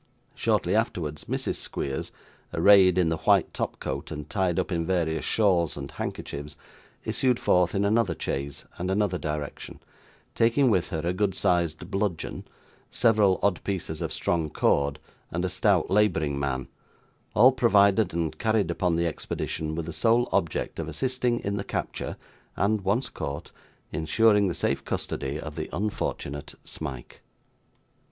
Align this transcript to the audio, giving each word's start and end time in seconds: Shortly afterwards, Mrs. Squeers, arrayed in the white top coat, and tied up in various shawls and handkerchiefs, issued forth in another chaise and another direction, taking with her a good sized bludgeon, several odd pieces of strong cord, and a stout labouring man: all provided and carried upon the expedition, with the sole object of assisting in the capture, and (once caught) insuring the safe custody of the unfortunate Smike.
Shortly 0.33 0.75
afterwards, 0.75 1.25
Mrs. 1.25 1.57
Squeers, 1.57 2.11
arrayed 2.55 2.97
in 2.97 3.09
the 3.09 3.17
white 3.17 3.53
top 3.53 3.79
coat, 3.79 4.09
and 4.09 4.27
tied 4.27 4.57
up 4.57 4.71
in 4.71 4.83
various 4.83 5.23
shawls 5.23 5.77
and 5.77 5.91
handkerchiefs, 5.91 6.57
issued 7.05 7.39
forth 7.39 7.75
in 7.75 7.85
another 7.85 8.15
chaise 8.17 8.65
and 8.79 8.89
another 8.89 9.19
direction, 9.19 9.79
taking 10.33 10.71
with 10.71 10.89
her 10.89 11.01
a 11.05 11.13
good 11.13 11.35
sized 11.35 11.91
bludgeon, 11.91 12.45
several 12.89 13.39
odd 13.43 13.63
pieces 13.63 14.01
of 14.01 14.11
strong 14.11 14.49
cord, 14.49 14.97
and 15.29 15.45
a 15.45 15.49
stout 15.49 15.91
labouring 15.91 16.39
man: 16.39 16.67
all 17.35 17.51
provided 17.51 18.11
and 18.11 18.39
carried 18.39 18.71
upon 18.71 18.95
the 18.95 19.05
expedition, 19.05 19.75
with 19.75 19.85
the 19.85 19.93
sole 19.93 20.27
object 20.31 20.79
of 20.79 20.87
assisting 20.87 21.39
in 21.41 21.57
the 21.57 21.63
capture, 21.63 22.17
and 22.57 22.81
(once 22.81 23.07
caught) 23.07 23.51
insuring 23.91 24.47
the 24.47 24.55
safe 24.55 24.83
custody 24.83 25.39
of 25.39 25.55
the 25.55 25.69
unfortunate 25.71 26.55
Smike. 26.63 27.21